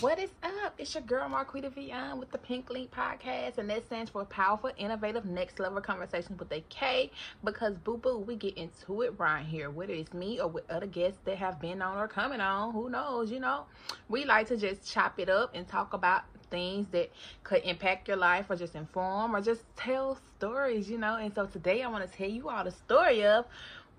[0.00, 0.74] What is up?
[0.78, 4.70] It's your girl Marquita Vion with the Pink Link Podcast, and that stands for Powerful,
[4.76, 7.10] Innovative, Next Level Conversations with a K.
[7.42, 10.86] Because boo boo, we get into it right here, whether it's me or with other
[10.86, 12.72] guests that have been on or coming on.
[12.72, 13.32] Who knows?
[13.32, 13.64] You know,
[14.08, 17.10] we like to just chop it up and talk about things that
[17.42, 20.88] could impact your life, or just inform, or just tell stories.
[20.88, 23.46] You know, and so today I want to tell you all the story of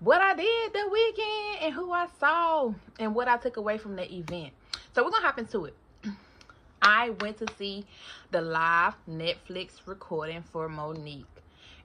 [0.00, 3.96] what I did the weekend and who I saw and what I took away from
[3.96, 4.54] the event.
[4.94, 5.74] So we're gonna hop into it.
[6.80, 7.84] I went to see
[8.30, 11.24] the live Netflix recording for Mo'Nique.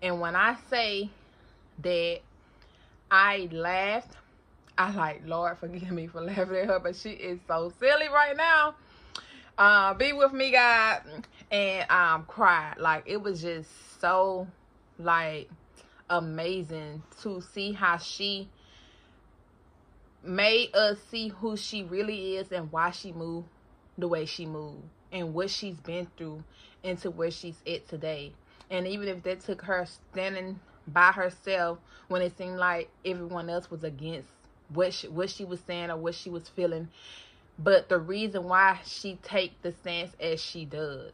[0.03, 1.09] And when I say
[1.81, 2.19] that
[3.09, 4.15] I laughed,
[4.77, 8.37] I like, Lord, forgive me for laughing at her, but she is so silly right
[8.37, 8.75] now.
[9.57, 11.01] Uh, be with me, God,
[11.49, 12.75] and um, cried.
[12.77, 14.47] Like it was just so
[14.99, 15.49] like
[16.11, 18.49] amazing to see how she
[20.23, 23.47] made us see who she really is and why she moved
[23.97, 26.43] the way she moved and what she's been through
[26.83, 28.31] into where she's at today.
[28.69, 33.69] And even if that took her standing by herself when it seemed like everyone else
[33.71, 34.27] was against
[34.69, 36.89] what she, what she was saying or what she was feeling,
[37.57, 41.13] but the reason why she take the stance as she does.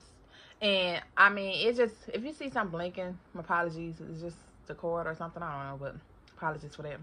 [0.61, 4.73] And I mean, it just if you see something blinking, my apologies, it's just the
[4.73, 5.41] cord or something.
[5.41, 5.95] I don't know, but
[6.37, 6.99] apologies for that.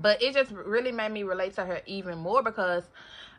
[0.00, 2.84] But it just really made me relate to her even more because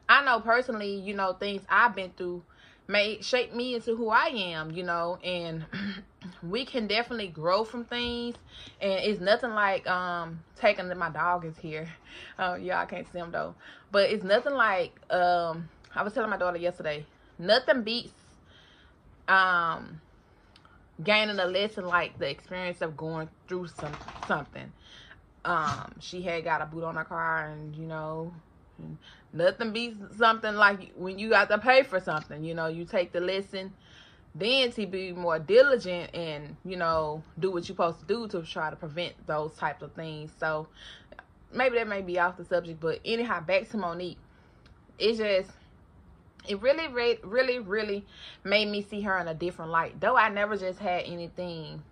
[0.08, 2.44] I know personally, you know, things I've been through
[2.88, 5.66] made shape me into who I am, you know, and
[6.44, 8.36] we can definitely grow from things
[8.82, 11.88] and it's nothing like um taking that my dog is here.
[12.38, 13.56] Uh, y'all can't see him though.
[13.92, 17.06] But it's nothing like um I was telling my daughter yesterday,
[17.40, 18.14] nothing beats
[19.28, 20.02] um
[21.04, 23.94] gaining a lesson like the experience of going through some
[24.28, 24.72] something
[25.46, 28.32] um she had got a boot on her car and you know
[29.34, 33.12] nothing beats something like when you got to pay for something you know you take
[33.12, 33.72] the lesson
[34.34, 38.42] then to be more diligent and you know do what you're supposed to do to
[38.44, 40.32] try to prevent those types of things.
[40.40, 40.68] So
[41.54, 44.18] maybe that may be off the subject but anyhow back to mo'nique.
[44.98, 45.52] It's just
[46.48, 46.88] it really
[47.24, 48.06] really really
[48.44, 50.00] made me see her in a different light.
[50.00, 51.84] Though i never just had anything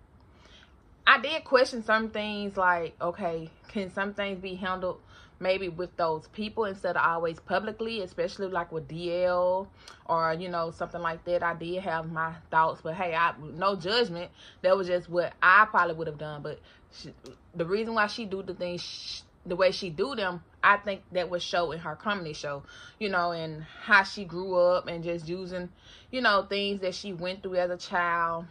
[1.10, 5.00] I did question some things like, okay, can some things be handled
[5.40, 9.66] maybe with those people instead of always publicly, especially like with DL
[10.06, 11.42] or, you know, something like that.
[11.42, 14.30] I did have my thoughts, but hey, I no judgment.
[14.62, 16.42] That was just what I probably would have done.
[16.42, 16.60] But
[16.92, 17.12] she,
[17.56, 21.02] the reason why she do the things she, the way she do them, I think
[21.10, 22.62] that was show in her comedy show,
[23.00, 25.70] you know, and how she grew up and just using,
[26.12, 28.44] you know, things that she went through as a child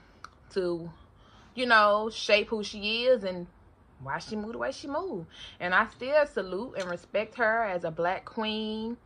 [0.56, 0.90] to
[1.56, 3.48] you know, shape who she is and
[4.02, 5.28] why she moved the way she moved.
[5.60, 8.98] And I still salute and respect her as a black queen.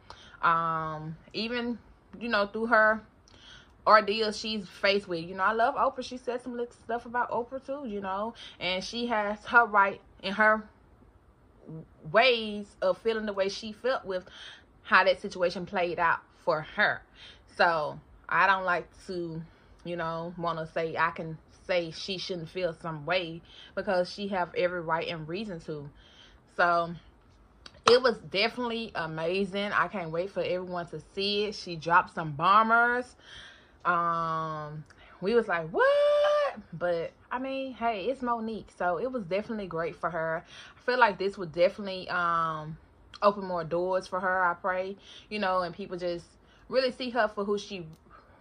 [0.41, 1.79] Um, even,
[2.19, 3.01] you know, through her
[3.85, 5.23] ordeal she's faced with.
[5.23, 6.03] You know, I love Oprah.
[6.03, 8.33] She said some stuff about Oprah too, you know.
[8.59, 10.69] And she has her right and her
[12.11, 14.25] ways of feeling the way she felt with
[14.83, 17.01] how that situation played out for her.
[17.55, 19.41] So I don't like to,
[19.85, 23.41] you know, want to say I can say she shouldn't feel some way
[23.75, 25.89] because she have every right and reason to.
[26.55, 26.93] So
[27.85, 29.71] it was definitely amazing.
[29.73, 31.55] I can't wait for everyone to see it.
[31.55, 33.15] She dropped some bombers.
[33.85, 34.85] Um,
[35.21, 35.87] we was like, what?
[36.71, 40.43] But I mean, hey, it's Mo'Nique, so it was definitely great for her.
[40.77, 42.77] I feel like this would definitely um
[43.21, 44.43] open more doors for her.
[44.43, 44.97] I pray,
[45.29, 46.25] you know, and people just
[46.69, 47.85] really see her for who she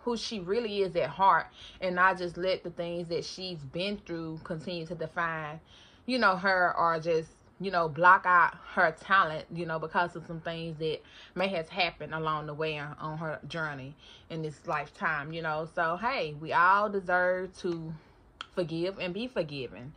[0.05, 1.47] who she really is at heart
[1.81, 5.61] and not just let the things that she's been through continue to define,
[6.07, 7.31] you know, her or just,
[7.61, 11.01] you know, block out her talent, you know, because of some things that
[11.35, 13.95] may have happened along the way on, on her journey
[14.31, 15.69] in this lifetime, you know.
[15.75, 17.93] So, hey, we all deserve to
[18.55, 19.93] forgive and be forgiven.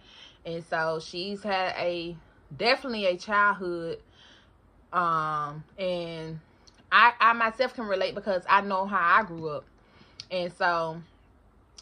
[0.45, 2.15] And so she's had a
[2.55, 3.99] definitely a childhood
[4.93, 6.39] um and
[6.91, 9.65] I I myself can relate because I know how I grew up
[10.31, 10.97] and so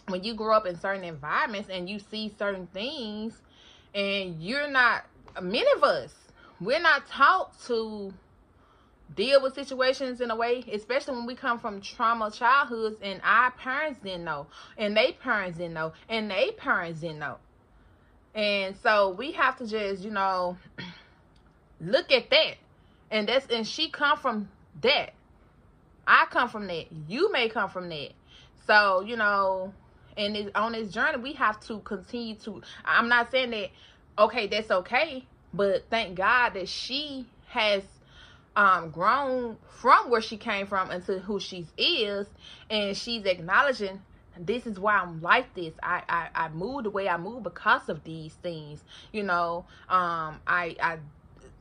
[0.07, 3.41] when you grow up in certain environments and you see certain things
[3.95, 5.05] and you're not
[5.41, 6.13] many of us
[6.59, 8.13] we're not taught to
[9.15, 13.51] deal with situations in a way especially when we come from trauma childhoods and our
[13.51, 14.47] parents didn't know
[14.77, 17.37] and they parents didn't know and they parents didn't know.
[18.35, 20.57] And so we have to just you know
[21.81, 22.55] look at that.
[23.11, 24.49] And that's and she come from
[24.81, 25.13] that.
[26.07, 26.87] I come from that.
[27.07, 28.11] You may come from that
[28.65, 29.73] so, you know,
[30.17, 32.61] and on this journey, we have to continue to.
[32.85, 33.71] I'm not saying that,
[34.17, 37.83] okay, that's okay, but thank God that she has
[38.55, 42.27] um grown from where she came from into who she is
[42.69, 43.99] and she's acknowledging
[44.37, 45.73] this is why I'm like this.
[45.81, 48.83] I, I, I move the way I move because of these things.
[49.11, 50.97] You know, um, I, I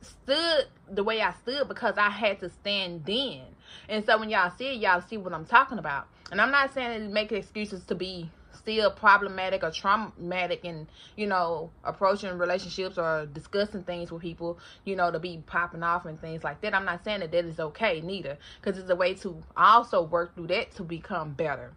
[0.01, 3.41] stood the way I stood because I had to stand then.
[3.87, 6.07] And so when y'all see it, y'all see what I'm talking about.
[6.31, 11.27] And I'm not saying to make excuses to be still problematic or traumatic and you
[11.27, 16.19] know approaching relationships or discussing things with people you know to be popping off and
[16.21, 16.73] things like that.
[16.73, 20.35] I'm not saying that that is okay neither because it's a way to also work
[20.35, 21.71] through that to become better.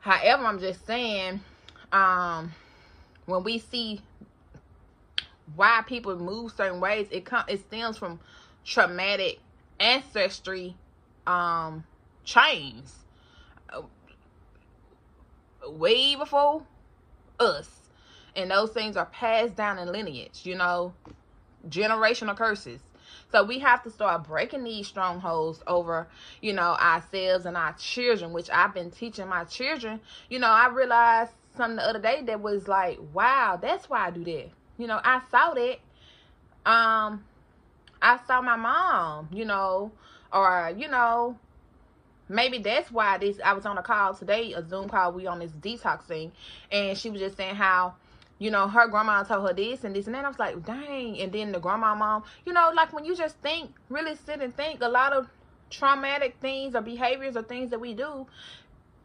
[0.00, 1.40] However i'm just saying
[1.92, 2.52] um
[3.26, 4.00] when we see
[5.54, 8.20] why people move certain ways it comes it stems from
[8.64, 9.38] traumatic
[9.78, 10.74] ancestry
[11.26, 11.84] um
[12.24, 13.03] chains
[15.66, 16.62] way before
[17.40, 17.70] us.
[18.36, 20.92] And those things are passed down in lineage, you know,
[21.68, 22.80] generational curses.
[23.30, 26.08] So we have to start breaking these strongholds over,
[26.40, 30.00] you know, ourselves and our children, which I've been teaching my children.
[30.28, 34.10] You know, I realized something the other day that was like, wow, that's why I
[34.10, 34.50] do that.
[34.78, 35.78] You know, I saw that.
[36.70, 37.24] Um,
[38.00, 39.92] I saw my mom, you know,
[40.32, 41.38] or, you know,
[42.28, 45.38] maybe that's why this I was on a call today, a Zoom call, we on
[45.38, 46.32] this detox thing,
[46.70, 47.94] and she was just saying how,
[48.38, 51.18] you know, her grandma told her this and this and then I was like, dang,
[51.20, 54.56] and then the grandma mom, you know, like when you just think, really sit and
[54.56, 55.28] think, a lot of
[55.70, 58.26] traumatic things or behaviors or things that we do,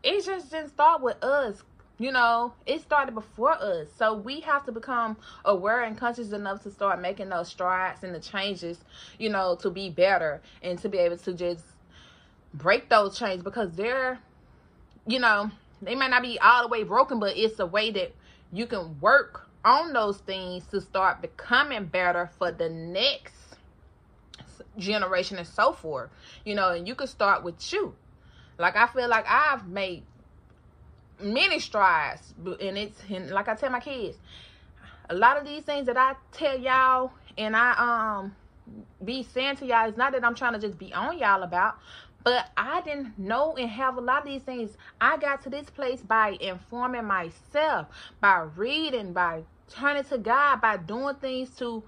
[0.04, 1.64] it just didn't start with us.
[2.02, 3.90] You know, it started before us.
[3.98, 8.16] So we have to become aware and conscious enough to start making those strides and
[8.16, 8.80] the changes,
[9.18, 11.66] you know, to be better and to be able to just
[12.54, 14.20] break those chains because they're,
[15.08, 15.52] you know,
[15.82, 18.14] they might not be all the way broken, but it's a way that
[18.52, 23.36] you can work on those things to start becoming better for the next
[24.78, 26.10] generation and so forth.
[26.46, 27.96] You know, and you can start with you.
[28.58, 30.04] Like I feel like I've made
[31.22, 34.18] many strides, and it's and like I tell my kids,
[35.10, 38.36] a lot of these things that I tell y'all and I um
[39.04, 41.78] be saying to y'all, it's not that I'm trying to just be on y'all about,
[42.24, 44.72] but I didn't know and have a lot of these things.
[45.00, 47.88] I got to this place by informing myself,
[48.20, 51.84] by reading, by turning to God, by doing things to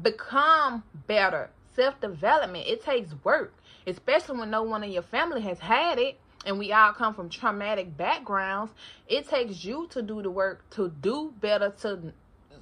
[0.00, 1.50] become better.
[1.74, 3.54] Self development, it takes work,
[3.86, 7.28] especially when no one in your family has had it and we all come from
[7.28, 8.72] traumatic backgrounds.
[9.08, 12.12] It takes you to do the work to do better, to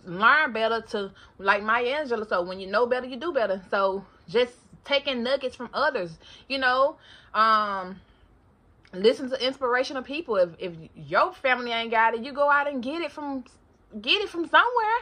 [0.04, 2.28] learn better, to like Maya Angelou.
[2.28, 3.62] So when you know better, you do better.
[3.70, 4.52] So just
[4.84, 6.18] taking nuggets from others,
[6.48, 6.96] you know.
[7.34, 8.00] Um
[8.92, 10.36] listen to inspirational people.
[10.36, 13.44] If if your family ain't got it, you go out and get it from
[14.00, 15.00] get it from somewhere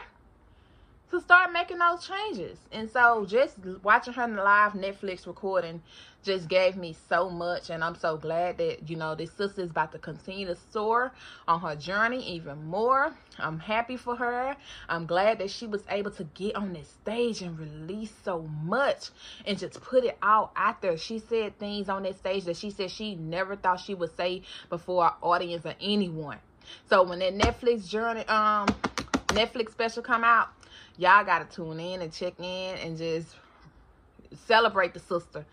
[1.11, 2.57] to start making those changes.
[2.71, 5.81] And so just watching her live Netflix recording
[6.23, 9.69] just gave me so much and I'm so glad that you know this sister is
[9.69, 11.11] about to continue to soar
[11.47, 13.13] on her journey even more.
[13.37, 14.55] I'm happy for her.
[14.89, 19.11] I'm glad that she was able to get on this stage and release so much
[19.45, 20.97] and just put it all out there.
[20.97, 24.41] She said things on that stage that she said she never thought she would say
[24.69, 26.39] before an audience or anyone.
[26.89, 28.67] So when that Netflix journey um
[29.29, 30.49] Netflix special come out,
[30.97, 33.35] y'all gotta tune in and check in and just
[34.45, 35.45] celebrate the sister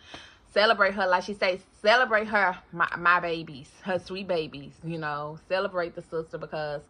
[0.56, 5.38] celebrate her like she says celebrate her my, my babies her sweet babies you know?
[5.50, 6.80] Celebrate the sister because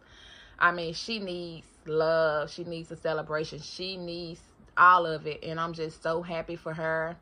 [0.57, 4.39] i mean she needs love she needs a celebration she needs
[4.77, 7.17] all of it and i'm just so happy for her.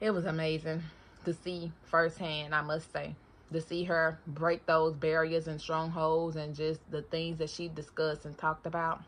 [0.00, 0.82] It was amazing
[1.24, 3.14] to see firsthand i must say
[3.54, 8.26] to see her break those barriers and strongholds and just the things that she discussed
[8.26, 9.00] and talked about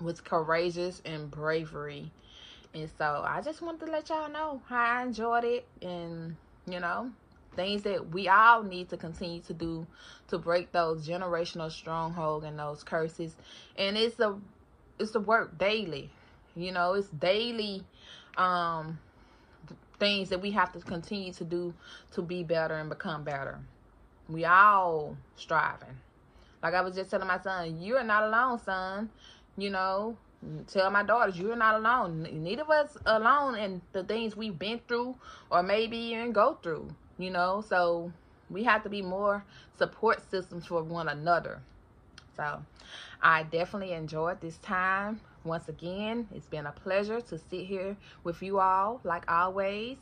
[0.00, 2.10] was courageous and bravery
[2.74, 6.80] and so I just wanted to let y'all know how I enjoyed it and, you
[6.80, 7.10] know,
[7.54, 9.86] things that we all need to continue to do
[10.28, 13.36] to break those generational strongholds and those curses.
[13.76, 14.36] And it's a
[14.98, 16.10] it's a work daily.
[16.56, 17.84] You know, it's daily
[18.36, 18.98] um
[20.00, 21.72] things that we have to continue to do
[22.12, 23.60] to be better and become better.
[24.28, 25.96] We all striving.
[26.62, 29.10] Like I was just telling my son, you're not alone, son.
[29.56, 30.16] You know,
[30.66, 32.28] tell my daughters you're not alone.
[32.32, 35.16] Neither of us alone in the things we've been through
[35.50, 37.64] or maybe even go through you know?
[37.68, 38.12] So
[38.50, 39.44] we have to be more
[39.78, 41.60] support systems for one another.
[42.36, 42.62] So
[43.22, 45.20] i definitely enjoyed this time.
[45.44, 49.98] Once again it's been a pleasure to sit here with you all like always.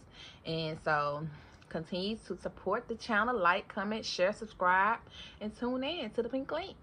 [0.47, 1.27] And so
[1.69, 3.37] continue to support the channel.
[3.37, 4.99] Like comment share subscribe
[5.41, 6.77] and tune in to the pink link.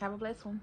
[0.00, 0.60] Have a blessed one